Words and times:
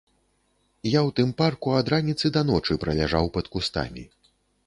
Я 0.91 1.01
ў 1.01 1.09
тым 1.19 1.33
парку 1.41 1.75
ад 1.81 1.91
раніцы 1.95 2.25
да 2.37 2.41
ночы 2.51 2.79
праляжаў 2.85 3.25
пад 3.35 3.45
кустамі. 3.57 4.03